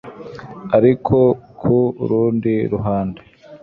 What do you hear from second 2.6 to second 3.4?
ruhande